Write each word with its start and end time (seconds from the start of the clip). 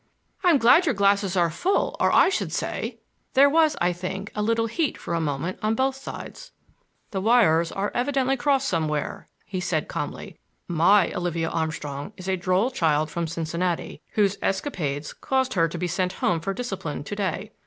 "I'm 0.43 0.57
glad 0.57 0.87
your 0.87 0.95
glasses 0.95 1.37
are 1.37 1.51
full, 1.51 1.95
or 1.99 2.11
I 2.11 2.29
should 2.29 2.51
say—" 2.51 2.97
There 3.35 3.47
was, 3.51 3.77
I 3.79 3.93
think, 3.93 4.31
a 4.33 4.41
little 4.41 4.65
heat 4.65 4.97
for 4.97 5.13
a 5.13 5.21
moment 5.21 5.59
on 5.61 5.75
both 5.75 5.95
sides. 5.95 6.49
"The 7.11 7.21
wires 7.21 7.71
are 7.71 7.91
evidently 7.93 8.35
crossed 8.35 8.67
somewhere," 8.67 9.27
he 9.45 9.59
said 9.59 9.87
calmly. 9.87 10.39
"My 10.67 11.13
Olivia 11.13 11.49
Armstrong 11.49 12.13
is 12.17 12.27
a 12.27 12.35
droll 12.35 12.71
child 12.71 13.11
from 13.11 13.27
Cincinnati, 13.27 14.01
whose 14.13 14.37
escapades 14.41 15.13
caused 15.13 15.53
her 15.53 15.67
to 15.67 15.77
be 15.77 15.85
sent 15.87 16.13
home 16.13 16.39
for 16.39 16.51
discipline 16.51 17.03
to 17.03 17.15
day. 17.15 17.51